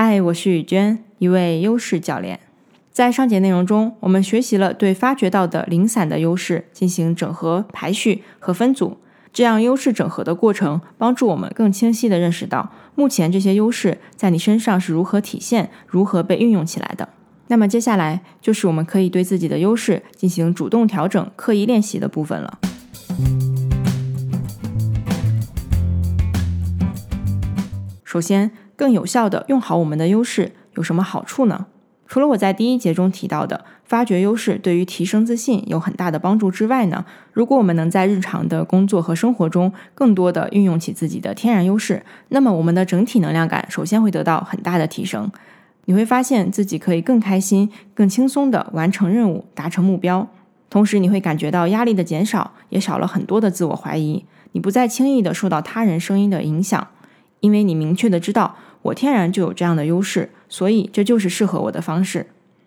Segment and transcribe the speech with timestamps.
[0.00, 2.38] 嗨，我是雨娟，一位优势教练。
[2.92, 8.98] 在上节内容中，我们学习了对发掘到的零散的优势进行整合、排序和分组。
[9.32, 17.08] 这样优势整合的过程，帮助我们更清晰地认识到目前这些优势在你身上是如何体现、如何被运用起来的。
[17.48, 22.60] 那么接下来就是我们可以对自己的优势进行主动调整、刻意练习的部分了。
[28.04, 31.66] 首先，更有效的用好我们的优势有什么好处呢？
[32.06, 45.28] 除了我在第一节中提到的发掘优势对于提升自信有很大的帮助之外呢，如果我们能在日常的工作和生活中更多的运用起自己的天然优势，那么我们的整体能量感首先会得到很大的提升。
[45.86, 50.28] 你会发现自己可以更开心、更轻松地完成任务、达成目标，
[50.70, 54.24] 同时你会感觉到压力的减少，也少了很多的自我怀疑。
[54.52, 56.88] 你不再轻易地受到他人声音的影响，
[57.40, 60.30] 因为你明确的知道我天然就有这样的优势。
[60.48, 62.26] 所以这就是适合我的方式，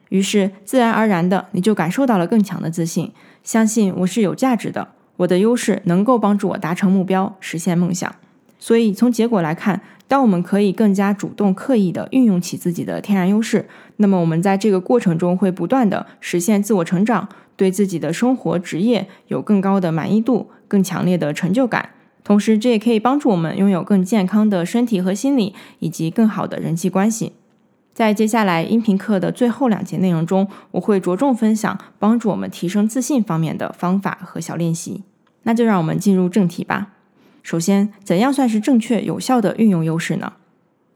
[0.09, 3.11] 于是自然而然的你就感受到了更强的自信，
[3.43, 8.13] 相信我是有价值的，我的优势能够帮助我达成目标，实现梦想。
[8.59, 21.89] 所以从结果来看，当我们可以更加主动、刻意的运用起自己的天然优势，那么我们在这个过程中会不断的实现自我成长，对自己的生活、职业有更高的满意度、更强烈的成就感。
[22.31, 27.33] 同时，这也可以帮助我们拥有更健康的身体和心理，以及更好的人际关系。
[27.93, 35.03] 在接下来音频课的最后两节内容中，我会着重分享帮助我们提升自信方面的方法和小练习。
[35.43, 36.93] 那就让我们进入正题吧。
[37.43, 40.31] 首先，怎样算是正确有效的运用优势呢？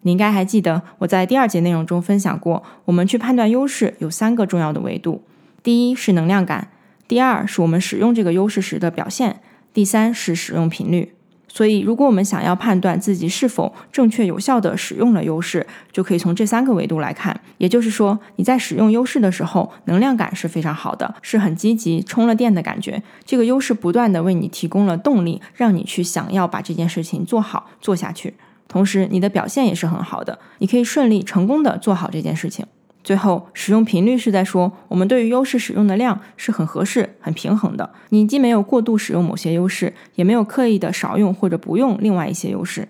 [0.03, 5.21] 你应该还记得我在第二节内容中分享过，我们去判断优势有三个重要的维度：
[5.61, 6.69] 第一是能量感，
[7.09, 9.41] 第二是我们使用这个优势时的表现，
[9.73, 11.11] 第三是使用频率。
[11.55, 17.39] 所以，如果我们想要判断自己是否正确有效地使用了优势，就可以从这三个维度来看。
[17.57, 23.01] 也就是说，你在使用优势的时候，能量感是非常好的，是很积极、充了电的感觉。
[23.23, 28.33] 这个优势不断地为你提供了动力，让你去想要把这件事情做好、做下去。
[28.67, 32.65] 同时，你的表现也是很好的，你可以顺利、成功地做好这件事情。
[33.05, 37.87] 最后，使用频率是在说，我们对于优势使用的量是很合适、很平衡的。
[38.09, 42.87] 你既没有过度使用某些优势，也没有刻意的少用或者不用另外一些优势。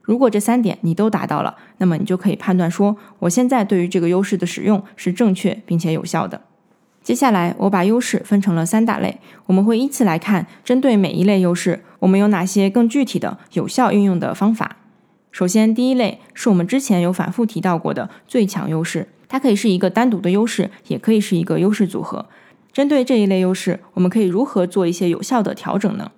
[0.00, 6.40] 如果这三点你都达到了，那么你就可以判断说，我现在对于这个优势的使用是正确并且有效的。
[7.02, 14.78] 接下来，我把优势分成了三大类，我们会依次来看，针对每一类优势，我们有哪些更具体的有效运用的方法。
[15.30, 19.08] 首先，第一类是我们之前有反复提到过的最强优势。
[19.30, 22.26] 它可以是一个单独的优势，也可以是一个优势组合。
[22.72, 26.10] 针对这一类优势，我们可以如何做一些有效的调整呢？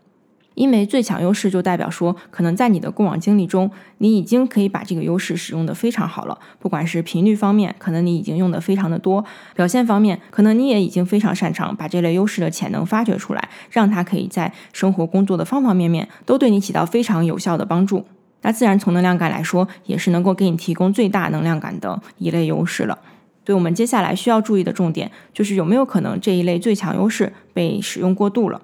[0.55, 6.39] 因为最强优势就代表说，可能在你的过往经历中，你已经可以把这个优势使用的非常好了。
[6.59, 9.25] 不管是频率方面，可能你已经用的非常的多；
[9.55, 18.05] 表现方面，可能你也已经非常擅长把这类优势的潜能发掘出来，让它可以在生活工作的方方面面都对你起到非常有效的帮助。
[18.43, 22.99] 那自然从能量感来说，也是能够给你提供最大能量感的一类优势了。
[23.45, 28.63] 所以我们接下来需要注意的重点，就是有没有可能这一类最强优势被使用过度了。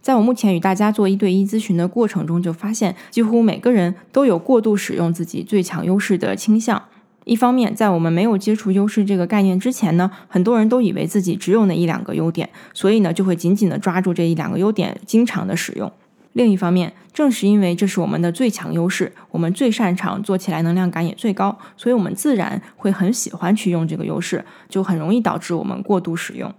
[0.00, 6.82] 在我目前与大家做一对一咨询的过程中，就发现几乎每个人都有过度使用自己最强优势的倾向。
[7.24, 15.90] 一方面，在我们没有接触优势这个概念之前呢，很多人都以为自己只有那一两个优点，所以呢，就会紧紧的抓住这一两个优点，经常的使用。
[16.34, 26.52] 另一方面，正是因为这是我们的最强优势，我们最擅长，做起来能量感也最高，所以我们自然会很喜欢去用这个优势，就很容易导致我们过度使用。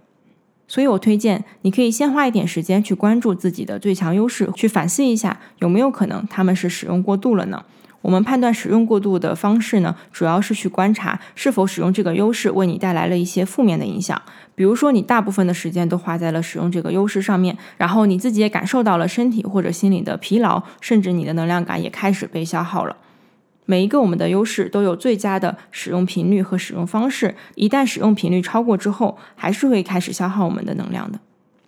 [0.66, 7.64] 所以我推荐你可以先花一点时间去关注自己的最强优势，去反思一下有没有可能他们是使用过度了呢？
[8.02, 14.20] 我们判断使用过度的方式呢，主要是去观察是否使用这个优势为你带来了一些负面的影响。
[14.54, 22.96] 比如说，你大部分的时间都花在了使用这个优势上面，然后你自己也感受到了身体或者心理的疲劳，甚至你的能量感也开始被消耗了。
[23.64, 31.18] 每一个我们的优势都有最佳的使用频率和使用方式，一旦使用频率超过之后，还是会开始消耗我们的能量的。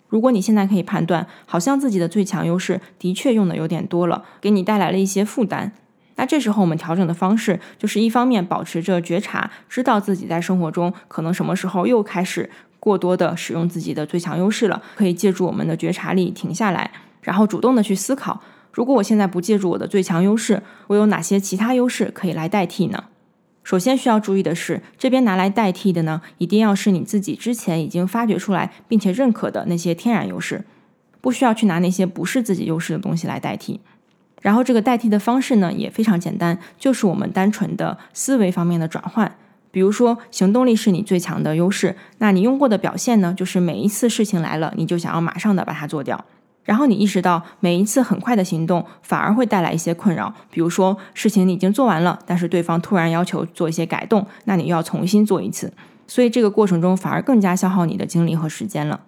[0.07, 5.73] 如果你现在可以判断，好像自己的最强优势的确用的有点多了，给你带来了一些负担。
[6.19, 18.41] 那这时候我们调整的方式，就是一方面保持着觉察，知道自己在生活中可能什么时候又开始过多的使用自己的最强优势了，可以借助我们的觉察力停下来，然后主动的去思考，
[18.73, 23.05] 如果我现在不借助我的最强优势，我有哪些其他优势可以来代替呢？
[23.63, 30.65] 首先需要注意的是，这边拿来代替的呢，一定要是你自己之前已经发掘出来并且认可的那些天然优势，
[31.21, 33.79] 不需要去拿那些不是自己优势的东西来代替。
[34.41, 39.35] 然后这个代替的方式呢也非常简单，就是我们单纯的思维方面的转换。
[39.71, 46.25] 比如说，行动力是你最强的优势，那你用过的表现呢，就是每一次事情来了，你就想要马上的把它做掉。
[46.63, 50.33] 然后你意识到，每一次很快的行动反而会带来一些困扰。
[50.49, 55.71] 比如说，事情你已经做完了，但是对方突然要求做一些改动，那你又要重新做一次，
[56.07, 58.99] 所以这个过程中反而更加消耗你的精力和时间了。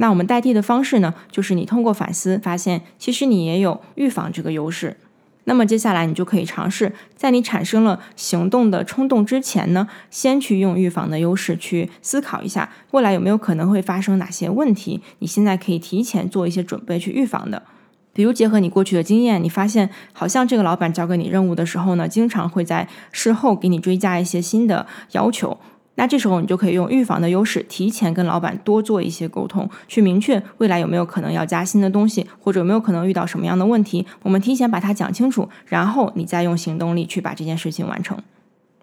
[0.00, 4.96] 那我们代替的方式呢，就是你通过反思发现，其实你也有预防这个优势。
[5.42, 17.64] 那么接下来你就可以尝试，在你产生了行动的冲动之前呢，先去用预防的优势去思考一下，未来有没有可能会发生哪些问题，你现在可以提前做一些准备去预防的。
[18.12, 25.58] 比如结合你过去的经验，你发现好像这个老板交给你任务的时候呢，经常会在事后给你追加一些新的要求。
[25.98, 38.16] 那这时候你就可以用预防的优势，提前跟老板多做一些沟通，去明确未来有没有可能要加新的东西，或者有没有可能遇到什么样的问题，我们提前把它讲清楚，然后你再用行动力去把这件事情完成。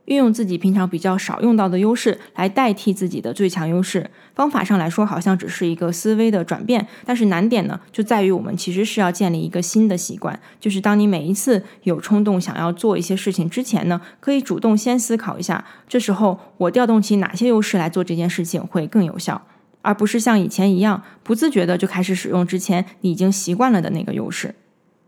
[0.06, 19.42] 运用自己平常比较少用到的优势来代替自己的最强优势，方法上来说好像只是一个思维的转变，但是难点呢就在于我们其实是要建立一个新的习惯，就是当你每一次有冲动想要做一些事情之前呢，可以主动先思考一下，这时候我调动起哪些优势来做这件事情会更有效，
[19.82, 24.54] 而不是像以前一样不自觉的就开始使用之前你已经习惯了的那个优势。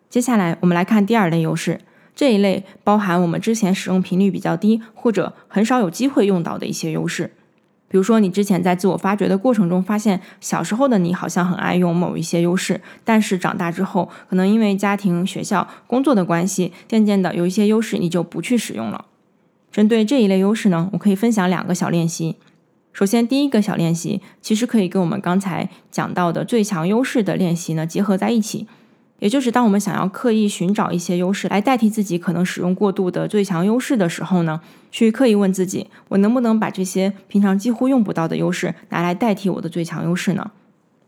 [0.10, 1.82] 接下来我们来看第二类优势。
[2.18, 7.32] 这一类包含我们之前使用频率比较低，或者很少有机会用到的一些优势。
[7.88, 19.06] 比如说，你之前在自我发掘的过程中，发现小时候的你好像很爱用某一些优势，但是长大之后，可能因为家庭、学校、工作的关系，渐渐的有一些优势你就不去使用了。
[19.72, 22.38] 针对这一类优势呢，我可以分享两个小练习。
[22.92, 28.66] 首先，第一个小练习其实可以跟我们刚才讲到的最强优势的练习呢结合在一起。
[29.20, 34.62] 也就是当我们想要刻意寻找一些优势来代替自己可能使用过度的最强优势的时候呢，
[34.92, 40.52] 去刻意问自己：我能不能把这些平常几乎用不到的优势拿来代替我的最强优势呢？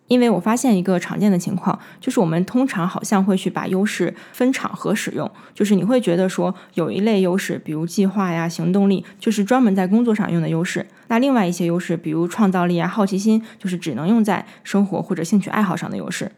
[0.07, 16.31] 因为我发现一个常见的情况，就是我们通常好像会去把优势分场合使用，就是你会觉得说有一类优势，比如计划呀、行动力，就是专门在工作上用的优势；那另外一些优势，比如创造力啊、好奇心，就是只能用在生活或者兴趣爱好上的优势。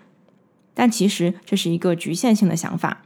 [0.73, 3.01] 但其实这是一个局限性的想法，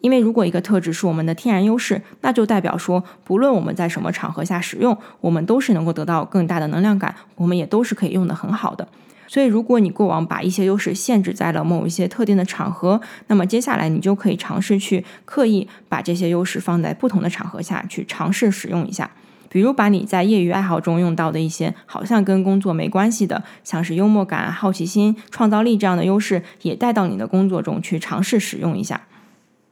[0.00, 8.86] 因为如果一个特质是我们的天然优势，那就代表说，不论我们在什么场合下使用，我们都是能够得到更大的能量感，我们也都是可以用的很好的。
[9.26, 19.10] 所以，如果你过往把一些优势限制在了某一些特定的场合，那么接下来你就可以尝试去刻意把这些优势放在不同的场合下去尝试使用一下。
[19.48, 29.02] 比如把你在业余爱好中用到的一些好像跟工作没关系的，像是幽默感、好奇心、创造力这样的优势，也带到你的工作中去尝试使用一下。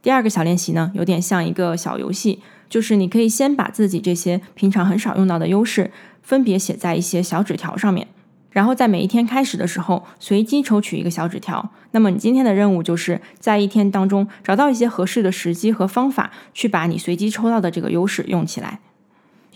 [0.03, 5.91] 第二个小练习呢，有点像一个小游戏，就是你可以先把自己这些平常很少用到的优势，
[6.23, 8.07] 分别写在一些小纸条上面，
[8.51, 11.71] 然后在每一天开始的时候，随机抽取一个小纸条。
[11.91, 18.79] 那么你今天的任务就是在一天当中找到一些合适的时机和方法，去把你随机抽到的这个优势用起来。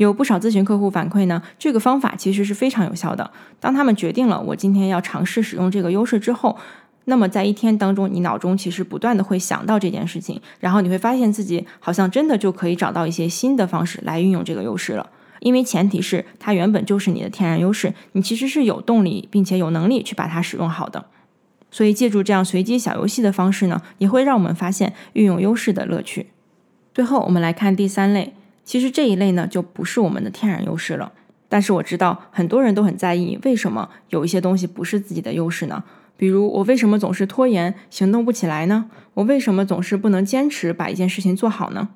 [0.04, 3.30] 有不少咨询客户反馈呢，这个方法其实是非常有效的。
[3.58, 6.56] 当他们决定了我今天要尝试使用这个优势之后，
[7.04, 15.10] 那么在一天当中，你脑中其实不断的会想到这件事情，然后你会发现自己好像真的就可以找到一些新的方式来运用这个优势了。
[15.40, 21.04] 因为前提是它原本就是你的天然优势，你其实是有动力并且有能力去把它使用好的。
[21.70, 26.28] 所以借助这样随机小游戏的方式呢，也会让我们发现运用优势的乐趣。
[26.94, 28.32] 最后，我们来看第三类。
[28.70, 31.10] 其实这一类呢，就不是我们的天然优势了。
[31.48, 35.82] 但是我知道很多人都很在意，为什么有一些东西不是自己的优势呢？
[36.16, 38.88] 比如我为什么总是拖延行动不起来呢？
[39.14, 41.88] 我为什么总是不能坚持把一件事情做好呢？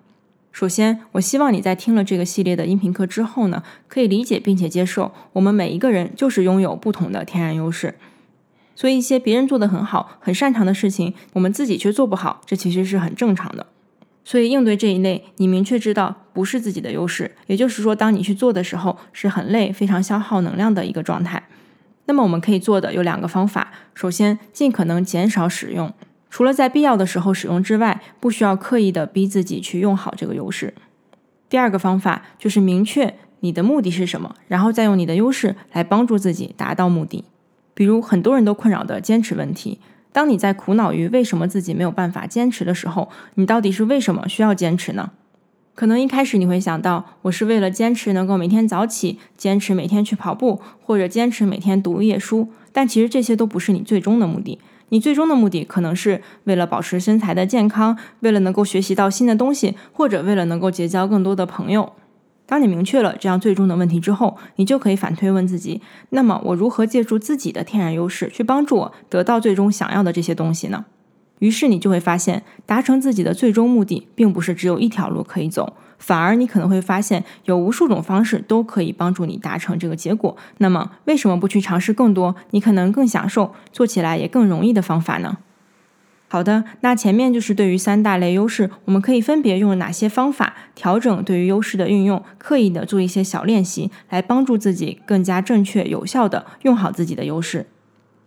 [0.51, 7.95] 首先，我希望你在听了这个系列的音频课之后呢，可以理解并且接受，我们每一个人就是拥有不同的天然优势。
[8.75, 13.69] 所以一些别人做得很好、很擅长的事情，我们自己却做不好，这其实是很正常的。
[14.25, 21.43] 所以应对这一类，你明确知道不是自己的优势，也就是说，当你去做的时候是很累、非常消耗能量的一个状态。
[22.07, 25.93] 那么我们可以做的有两个方法：首先，尽可能减少使用，
[26.31, 30.75] 除了在必要的时候使用之外，不需要刻意的逼自己去用好这个优势。
[31.49, 37.25] 第二个方法就是明确你的目的是什么，然后再用你的优势来帮助自己达到目的。
[37.75, 39.79] 比如很多人都困扰的坚持问题。
[40.15, 45.11] 当你在苦恼于为什么自己没有办法坚持的时候，你到底是为什么需要坚持呢？
[45.75, 52.49] 可能一开始你会想到，我是为了坚持能够每天早起，坚持每天去跑步，或者坚持每天读一页书。
[52.73, 54.61] 但其实这些都不是你最终的目的。
[54.91, 61.93] 你最终的目的可能是为了保持身材的健康，为了能够学习到新的东西，或者为了能够结交更多的朋友。
[62.47, 70.85] 当你明确了这样最终的问题之后，你就可以反推问自己：那么我如何借助自己的天然优势去帮助我得到最终想要的这些东西呢？
[71.41, 80.37] 于是你就会发现，达成自己的最终目的，并不是只有一条路可以走，反而你可能会发现有无数种方式都可以帮助你达成这个结果。
[80.59, 82.37] 那么为什么不去尝试更多？
[82.51, 85.39] 你可能更享受、做起来也更容易的方法呢？
[86.27, 97.67] 好的，那前面就是对于三大类优势，我们可以分别用哪些方法调整对于优势的运用，刻意的做一些小练习，来帮助自己更加正确有效的用好自己的优势。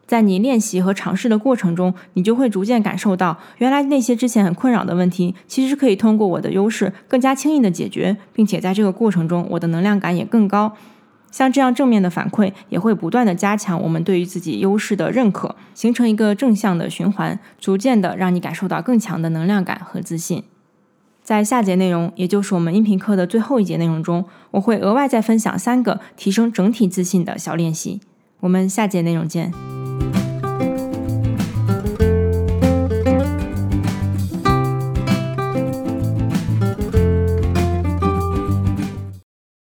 [0.06, 10.78] 在你练习和尝试的过程中，你就会逐渐感受到，原来那些之前很困扰的问题，其实可以通过我的优势更加轻易的解决，并且在这个过程中，我的能量感也更高。
[11.32, 20.44] 像这样正面的反馈，也会不断的加强我们对于自己优势的认可，形成一个正向的循环，逐渐的让你感受到更强的能量感和自信。
[21.22, 28.00] 在下节内容，也就是我们音频课的最后一节内容中，我会额外再分享三个提升整体自信的小练习。
[28.40, 29.77] 我们下节内容见。